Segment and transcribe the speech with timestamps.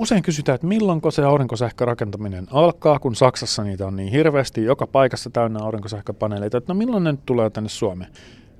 [0.00, 5.30] Usein kysytään, että milloinko se aurinkosähkörakentaminen alkaa, kun Saksassa niitä on niin hirveästi, joka paikassa
[5.30, 8.12] täynnä aurinkosähköpaneeleita, että no milloin ne nyt tulee tänne Suomeen.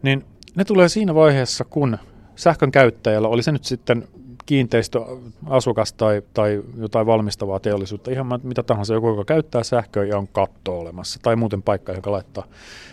[0.02, 0.24] Niin
[0.54, 1.98] ne tulee siinä vaiheessa, kun
[2.36, 4.08] sähkön käyttäjällä, oli se nyt sitten
[4.46, 10.28] kiinteistöasukas tai, tai jotain valmistavaa teollisuutta, ihan mitä tahansa, joku, joka käyttää sähköä ja on
[10.28, 12.44] katto olemassa, tai muuten paikka, joka laittaa.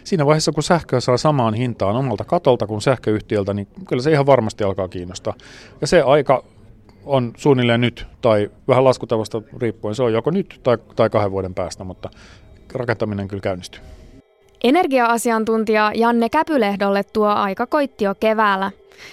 [0.04, 4.26] Siinä vaiheessa, kun sähköä saa samaan hintaan omalta katolta kuin sähköyhtiöltä, niin kyllä se ihan
[4.26, 5.34] varmasti alkaa kiinnostaa.
[5.82, 6.44] Ja se aika
[7.08, 11.54] on suunnilleen nyt, tai vähän laskutavasta riippuen, se on joko nyt tai, tai kahden vuoden
[11.54, 12.10] päästä, mutta
[12.74, 13.82] rakentaminen kyllä käynnistyy.
[14.64, 18.72] Energia-asiantuntija Janne Käpylehdolle tuo aika koitti jo keväällä.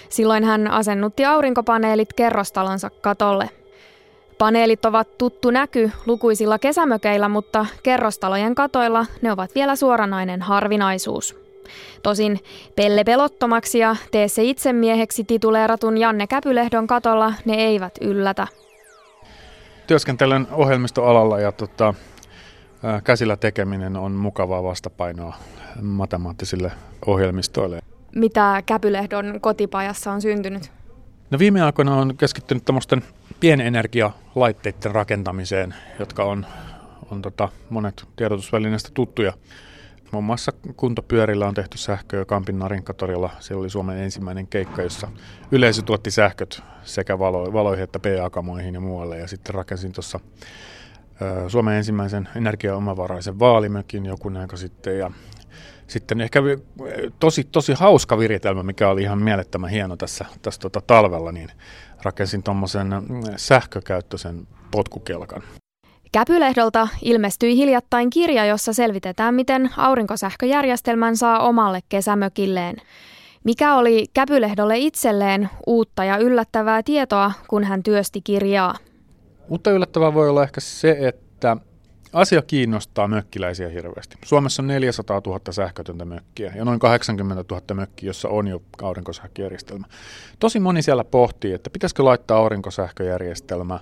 [0.09, 3.49] Silloin hän asennutti aurinkopaneelit kerrostalonsa katolle.
[4.37, 11.44] Paneelit ovat tuttu näky lukuisilla kesämökeillä, mutta kerrostalojen katoilla ne ovat vielä suoranainen harvinaisuus.
[12.03, 12.39] Tosin
[12.75, 18.47] Pelle pelottomaksi ja tee se itsemieheksi tituleeratun Janne Käpylehdon katolla ne eivät yllätä.
[19.87, 21.93] Työskentelen ohjelmistoalalla ja tota,
[23.03, 25.35] käsillä tekeminen on mukavaa vastapainoa
[25.81, 26.71] matemaattisille
[27.05, 27.79] ohjelmistoille.
[28.15, 30.71] Mitä Käpylehdon kotipajassa on syntynyt?
[31.31, 33.03] No viime aikoina on keskittynyt tämmöisten
[33.39, 36.45] pienenergialaitteiden rakentamiseen, jotka on,
[37.11, 39.33] on tota, monet tiedotusvälineistä tuttuja.
[40.15, 43.29] Muun muassa kuntopyörillä on tehty sähköä Kampin Narinkatorilla.
[43.39, 45.07] Se oli Suomen ensimmäinen keikka, jossa
[45.51, 49.17] yleisö tuotti sähköt sekä valo, valoihin että PA-kamoihin ja muualle.
[49.17, 50.19] Ja sitten rakensin tuossa
[51.47, 54.99] Suomen ensimmäisen energiaomavaraisen vaalimökin joku aika sitten.
[54.99, 55.11] Ja
[55.87, 56.41] sitten ehkä
[57.19, 61.49] tosi, tosi hauska viritelmä, mikä oli ihan mielettömän hieno tässä, tässä tota talvella, niin
[62.03, 62.87] rakensin tuommoisen
[63.35, 65.43] sähkökäyttöisen potkukelkan.
[66.15, 72.75] Käpylehdolta ilmestyi hiljattain kirja, jossa selvitetään, miten aurinkosähköjärjestelmän saa omalle kesämökilleen.
[73.43, 78.75] Mikä oli Käpylehdolle itselleen uutta ja yllättävää tietoa, kun hän työsti kirjaa?
[79.49, 81.57] Uutta yllättävää voi olla ehkä se, että
[82.13, 84.17] asia kiinnostaa mökkiläisiä hirveästi.
[84.25, 89.85] Suomessa on 400 000 sähkötöntä mökkiä ja noin 80 000 mökkiä, jossa on jo aurinkosähköjärjestelmä.
[90.39, 93.79] Tosi moni siellä pohtii, että pitäisikö laittaa aurinkosähköjärjestelmä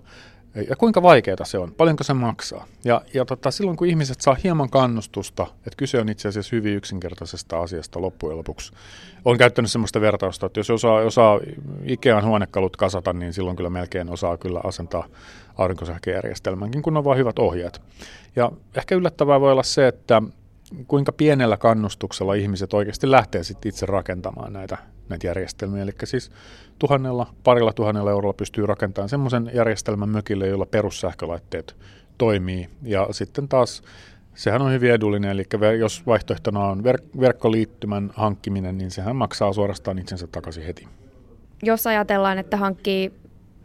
[0.69, 2.65] ja kuinka vaikeaa se on, paljonko se maksaa.
[2.83, 6.75] Ja, ja tota, silloin kun ihmiset saa hieman kannustusta, että kyse on itse asiassa hyvin
[6.75, 8.73] yksinkertaisesta asiasta loppujen lopuksi.
[9.25, 11.39] Olen käyttänyt sellaista vertausta, että jos osaa, osaa
[11.83, 15.05] Ikean huonekalut kasata, niin silloin kyllä melkein osaa kyllä asentaa
[15.57, 17.81] aurinkosähköjärjestelmänkin, kun on vain hyvät ohjeet.
[18.35, 20.21] Ja ehkä yllättävää voi olla se, että
[20.88, 24.78] kuinka pienellä kannustuksella ihmiset oikeasti lähtee sitten itse rakentamaan näitä,
[25.09, 25.84] näitä järjestelmiä.
[25.84, 26.31] Eli siis
[26.79, 31.75] tuhannella, parilla tuhannella eurolla pystyy rakentamaan semmoisen järjestelmän mökille, jolla perussähkölaitteet
[32.17, 32.69] toimii.
[32.83, 33.83] Ja sitten taas
[34.35, 35.45] sehän on hyvin edullinen, eli
[35.79, 40.88] jos vaihtoehtona on verk- verkkoliittymän hankkiminen, niin sehän maksaa suorastaan itsensä takaisin heti.
[41.63, 43.12] Jos ajatellaan, että hankkii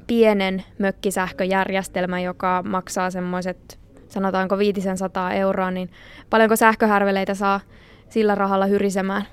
[0.07, 3.79] pienen mökkisähköjärjestelmän, joka maksaa semmoiset
[4.11, 5.91] sanotaanko 500 euroa, niin
[6.31, 7.61] paljonko sähköhärveleitä saa
[8.09, 9.27] sillä rahalla hyrisemään?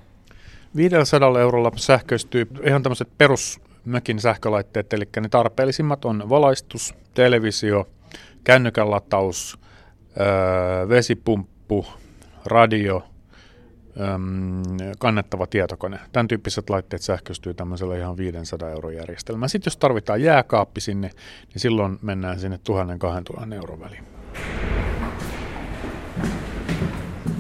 [0.76, 7.88] 500 eurolla sähköistyy ihan tämmöiset perusmökin sähkölaitteet, eli ne tarpeellisimmat on valaistus, televisio,
[8.44, 9.60] kännykän lataus,
[10.20, 11.86] öö, vesipumppu,
[12.46, 13.04] radio,
[15.00, 16.00] kannettava tietokone.
[16.12, 19.48] Tämän tyyppiset laitteet sähköistyy tämmöisellä ihan 500 euron järjestelmällä.
[19.48, 21.10] Sitten jos tarvitaan jääkaappi sinne,
[21.54, 22.60] niin silloin mennään sinne
[23.40, 24.04] 1000-2000 euron väliin.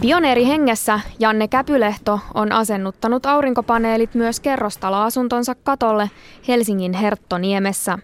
[0.05, 6.11] Pioneeri hengessä Janne Käpylehto on asennuttanut aurinkopaneelit myös kerrostaloasuntonsa katolle
[6.47, 7.99] Helsingin Herttoniemessä.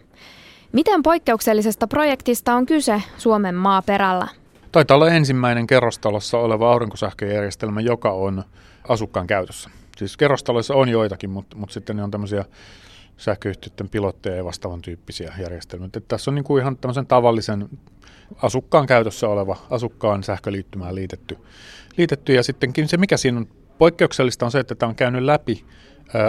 [0.72, 4.28] Miten poikkeuksellisesta projektista on kyse Suomen maaperällä?
[4.72, 8.44] Taitaa olla ensimmäinen kerrostalossa oleva aurinkosähköjärjestelmä, joka on
[8.88, 9.70] asukkaan käytössä.
[9.98, 12.46] Siis kerrostaloissa on joitakin, mutta, mutta sitten ne on tämmöisiä
[13.22, 15.86] sähköyhtiöiden pilotteja ja vastaavan tyyppisiä järjestelmiä.
[15.86, 17.70] Että tässä on niin kuin ihan tämmöisen tavallisen
[18.42, 21.38] asukkaan käytössä oleva asukkaan sähköliittymään liitetty,
[21.98, 22.34] liitetty.
[22.34, 25.66] Ja sittenkin se, mikä siinä on poikkeuksellista, on se, että tämä on käynyt läpi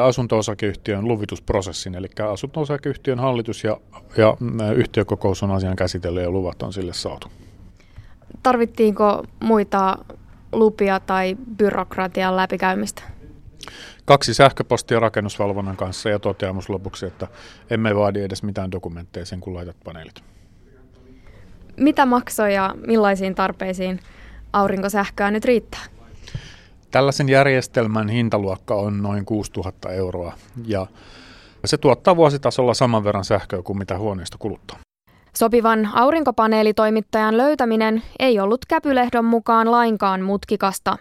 [0.03, 3.77] asunto-osakeyhtiön luvitusprosessin, eli asunto-osakeyhtiön hallitus ja,
[4.17, 4.37] ja
[4.77, 7.29] yhtiökokous on asian käsitellyt ja luvat on sille saatu.
[8.43, 9.99] Tarvittiinko muita
[10.53, 13.03] lupia tai byrokratian läpikäymistä?
[14.05, 17.27] Kaksi sähköpostia rakennusvalvonnan kanssa ja toteamus lopuksi, että
[17.71, 20.23] emme vaadi edes mitään dokumentteja sen, kun laitat paneelit.
[21.77, 24.01] Mitä maksoi ja millaisiin tarpeisiin
[24.53, 25.81] aurinkosähköä nyt riittää?
[26.91, 30.33] Tällaisen järjestelmän hintaluokka on noin 6000 euroa
[30.67, 30.87] ja
[31.65, 34.79] se tuottaa vuositasolla saman verran sähköä kuin mitä huoneisto kuluttaa.
[35.37, 40.97] Sopivan aurinkopaneelitoimittajan löytäminen ei ollut Käpylehdon mukaan lainkaan mutkikasta.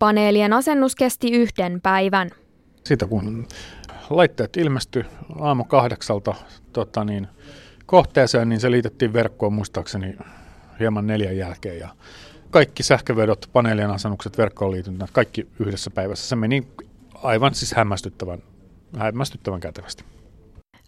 [0.00, 2.30] Paneelien asennus kesti yhden päivän.
[2.84, 3.46] Sitä kun
[4.10, 5.04] laitteet ilmestyi
[5.40, 6.34] aamu kahdeksalta
[6.72, 7.28] tota niin,
[7.86, 10.16] kohteeseen, niin se liitettiin verkkoon muistaakseni
[10.80, 11.88] hieman neljän jälkeen ja
[12.50, 16.28] kaikki sähkövedot, paneelien asennukset, verkkoon liityntät, kaikki yhdessä päivässä.
[16.28, 16.66] Se meni
[17.14, 18.42] aivan siis hämmästyttävän,
[18.98, 20.04] hämmästyttävän kätevästi.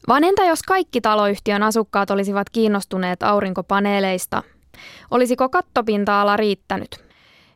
[0.08, 4.42] Vaan entä jos kaikki taloyhtiön asukkaat olisivat kiinnostuneet aurinkopaneeleista?
[5.10, 7.11] Olisiko kattopinta-ala riittänyt?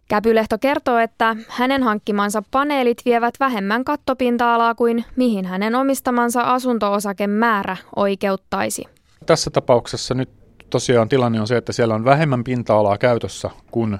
[0.08, 8.84] Käpylehto kertoo, että hänen hankkimansa paneelit vievät vähemmän kattopinta-alaa kuin mihin hänen omistamansa asunto-osakemäärä oikeuttaisi.
[9.26, 10.30] Tässä tapauksessa nyt
[10.70, 13.98] tosiaan tilanne on se, että siellä on vähemmän pinta-alaa käytössä kuin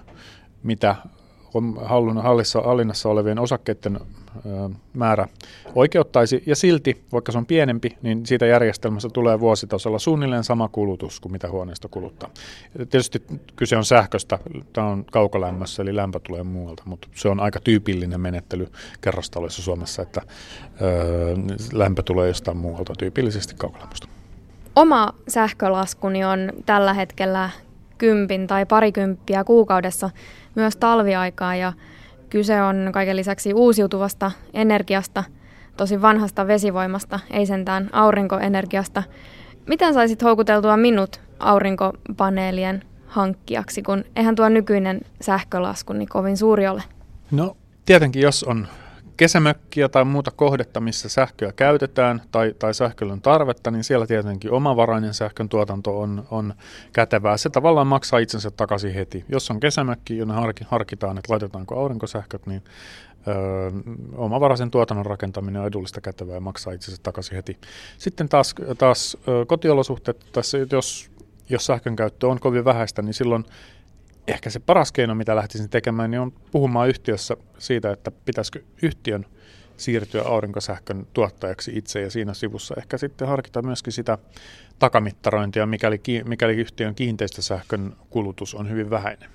[0.62, 0.96] mitä
[2.22, 4.00] hallissa, hallinnassa olevien osakkeiden
[4.94, 5.28] määrä
[5.74, 11.20] oikeuttaisi, ja silti, vaikka se on pienempi, niin siitä järjestelmästä tulee vuositasolla suunnilleen sama kulutus
[11.20, 12.30] kuin mitä huoneisto kuluttaa.
[12.76, 13.22] Tietysti
[13.56, 14.38] kyse on sähköstä,
[14.72, 18.68] tämä on kaukolämmössä, eli lämpö tulee muualta, mutta se on aika tyypillinen menettely
[19.00, 20.22] kerrostaloissa Suomessa, että
[20.82, 21.36] ö,
[21.72, 24.08] lämpö tulee jostain muualta, tyypillisesti kaukolämmöstä.
[24.76, 27.50] Oma sähkölaskuni on tällä hetkellä
[27.98, 30.10] kympin tai parikymppiä kuukaudessa
[30.54, 31.72] myös talviaikaa ja
[32.30, 35.24] kyse on kaiken lisäksi uusiutuvasta energiasta,
[35.76, 39.02] tosi vanhasta vesivoimasta, ei sentään aurinkoenergiasta.
[39.66, 46.82] Miten saisit houkuteltua minut aurinkopaneelien hankkijaksi, kun eihän tuo nykyinen sähkölasku niin kovin suuri ole?
[47.30, 47.56] No
[47.86, 48.66] tietenkin, jos on
[49.16, 54.52] kesämökkiä tai muuta kohdetta, missä sähköä käytetään tai, tai sähköllä on tarvetta, niin siellä tietenkin
[54.52, 56.54] omavarainen sähkön tuotanto on, on
[56.92, 57.36] kätevää.
[57.36, 59.24] Se tavallaan maksaa itsensä takaisin heti.
[59.28, 60.34] Jos on kesämökki, jonne
[60.66, 62.62] harkitaan, että laitetaanko aurinkosähköt, niin
[63.28, 63.70] Öö,
[64.16, 67.58] omavaraisen tuotannon rakentaminen on edullista kätevää ja maksaa itsensä takaisin heti.
[67.98, 69.16] Sitten taas, taas
[69.46, 71.10] kotiolosuhteet, tässä, jos,
[71.48, 73.44] jos sähkön käyttö on kovin vähäistä, niin silloin
[74.28, 79.26] ehkä se paras keino, mitä lähtisin tekemään, niin on puhumaan yhtiössä siitä, että pitäisikö yhtiön
[79.76, 84.18] siirtyä aurinkosähkön tuottajaksi itse ja siinä sivussa ehkä sitten harkita myöskin sitä
[84.78, 89.30] takamittarointia, mikäli, mikäli yhtiön kiinteistösähkön kulutus on hyvin vähäinen.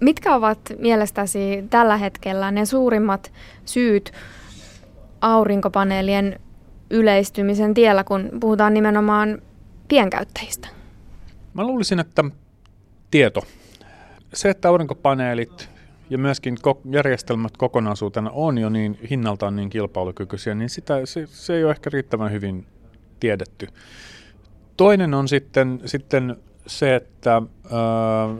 [0.00, 3.32] Mitkä ovat mielestäsi tällä hetkellä ne suurimmat
[3.64, 4.12] syyt
[5.20, 6.40] aurinkopaneelien
[6.90, 9.42] yleistymisen tiellä, kun puhutaan nimenomaan
[9.88, 10.68] pienkäyttäjistä?
[11.54, 12.24] Mä luulisin, että
[13.10, 13.42] tieto
[14.34, 15.70] se, että aurinkopaneelit
[16.10, 16.56] ja myöskin
[16.90, 21.90] järjestelmät kokonaisuutena on jo niin hinnaltaan niin kilpailukykyisiä, niin sitä, se, se ei ole ehkä
[21.92, 22.66] riittävän hyvin
[23.20, 23.66] tiedetty.
[24.76, 26.36] Toinen on sitten, sitten
[26.66, 27.42] se, että ää,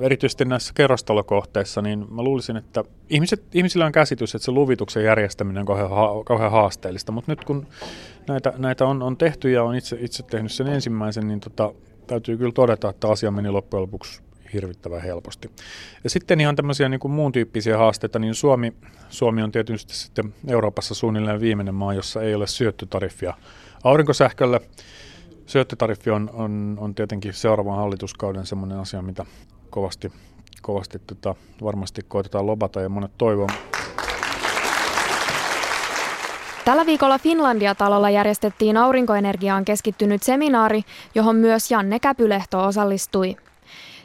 [0.00, 5.60] erityisesti näissä kerrostalokohteissa, niin mä luulisin, että ihmiset, ihmisillä on käsitys, että se luvituksen järjestäminen
[5.60, 7.66] on kauhean, ha, kauhean haasteellista, mutta nyt kun
[8.28, 11.72] näitä, näitä on, on tehty ja on itse, itse tehnyt sen ensimmäisen, niin tota,
[12.06, 14.23] täytyy kyllä todeta, että asia meni loppujen lopuksi
[14.54, 15.50] hirvittävän helposti.
[16.04, 18.72] Ja sitten ihan tämmöisiä niin kuin muun tyyppisiä haasteita, niin Suomi,
[19.08, 23.34] Suomi on tietysti sitten Euroopassa suunnilleen viimeinen maa, jossa ei ole syöttötariffia
[23.84, 24.60] aurinkosähkölle.
[25.46, 29.26] Syöttötariffi on, on, on tietenkin seuraavan hallituskauden semmoinen asia, mitä
[29.70, 30.12] kovasti,
[30.62, 33.48] kovasti tota, varmasti koitetaan lobata ja monet toivoo.
[36.64, 40.82] Tällä viikolla Finlandia-talolla järjestettiin aurinkoenergiaan keskittynyt seminaari,
[41.14, 43.36] johon myös Janne Käpylehto osallistui.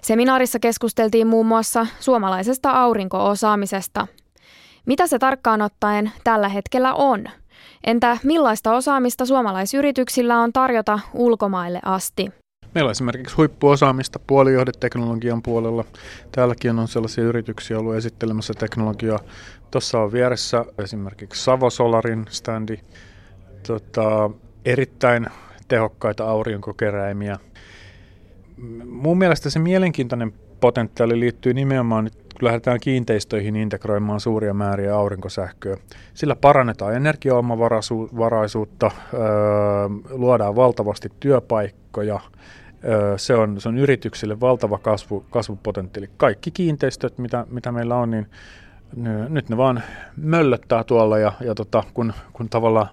[0.02, 4.08] Seminaarissa keskusteltiin muun muassa suomalaisesta aurinkoosaamisesta.
[4.86, 7.26] Mitä se tarkkaan ottaen tällä hetkellä on?
[7.84, 12.32] Entä millaista osaamista suomalaisyrityksillä on tarjota ulkomaille asti?
[12.76, 15.86] Meillä on esimerkiksi huippuosaamista puolijohdeteknologian puolella.
[16.32, 19.20] Täälläkin on sellaisia yrityksiä ollut esittelemässä teknologiaa.
[19.72, 22.78] Tuossa on vieressä esimerkiksi Savo Solarin standi.
[23.68, 24.30] Tota,
[24.66, 25.28] erittäin
[25.68, 27.38] tehokkaita aurinkokeräimiä–
[28.86, 35.78] mun mielestä se mielenkiintoinen potentiaali liittyy nimenomaan nyt, kun lähdetään kiinteistöihin integroimaan suuria määriä aurinkosähköä.
[36.14, 39.22] Sillä parannetaan energiaomavaraisuutta, öö,
[40.10, 42.20] luodaan valtavasti työpaikkoja,
[42.84, 46.10] öö, se on, se on yrityksille valtava kasvu, kasvupotentiaali.
[46.18, 48.28] Kaikki kiinteistöt, mitä, mitä meillä on, niin
[48.96, 49.84] ne, nyt ne vaan
[50.18, 52.88] möllöttää tuolla ja, ja tota, kun, kun tavallaan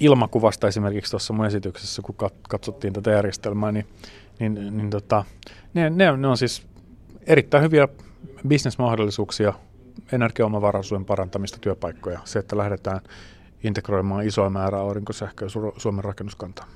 [0.00, 2.14] ilmakuvasta esimerkiksi tuossa mun esityksessä, kun
[2.48, 3.86] katsottiin tätä järjestelmää, niin
[4.38, 5.24] niin, niin tota,
[5.74, 6.66] ne, ne, ne on siis
[7.26, 7.88] erittäin hyviä
[8.48, 9.52] bisnesmahdollisuuksia,
[10.12, 13.00] energiaomavaraisuuden parantamista, työpaikkoja, se, että lähdetään
[13.64, 16.68] integroimaan isoa määrää aurinkosähköä Suomen rakennuskantaan.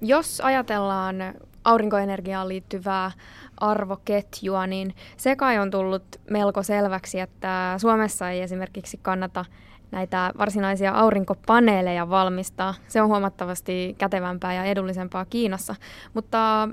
[0.00, 1.16] Jos ajatellaan
[1.64, 3.10] aurinkoenergiaan liittyvää
[3.56, 9.44] arvoketjua, niin se kai on tullut melko selväksi, että Suomessa ei esimerkiksi kannata
[9.90, 12.74] näitä varsinaisia aurinkopaneeleja valmistaa.
[12.88, 15.74] Se on huomattavasti kätevämpää ja edullisempaa Kiinassa.
[16.14, 16.68] Mutta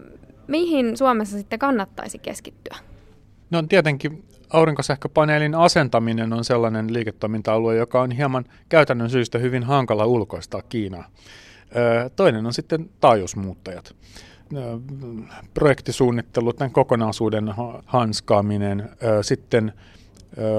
[0.52, 2.78] mihin Suomessa sitten kannattaisi keskittyä?
[3.50, 10.62] No tietenkin aurinkosähköpaneelin asentaminen on sellainen liiketoiminta-alue, joka on hieman käytännön syystä hyvin hankala ulkoistaa
[10.62, 11.08] Kiinaa.
[12.16, 13.96] Toinen on sitten taajuusmuuttajat.
[15.54, 17.54] projektisuunnittelu, tämän kokonaisuuden
[17.86, 18.90] hanskaaminen,
[19.22, 19.74] sitten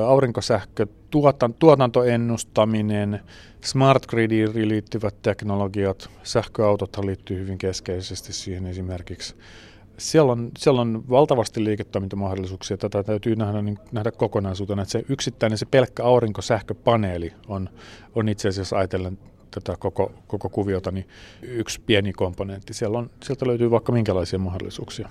[0.07, 0.87] aurinkosähkö,
[1.59, 3.21] tuotantoennustaminen,
[3.65, 9.35] smart gridiin liittyvät teknologiat, sähköautot liittyy hyvin keskeisesti siihen esimerkiksi.
[9.99, 12.77] Siellä on, siellä on valtavasti liiketoimintamahdollisuuksia.
[12.77, 17.69] Tätä täytyy nähdä, niin, nähdä kokonaisuutena, että se yksittäinen, se pelkkä aurinkosähköpaneeli on,
[18.15, 19.19] on itse asiassa ajatellen
[19.51, 21.09] tätä koko, koko kuviota, niin
[21.43, 22.75] yksi pieni komponentti.
[22.75, 25.09] Siellä on, sieltä löytyy vaikka minkälaisia mahdollisuuksia.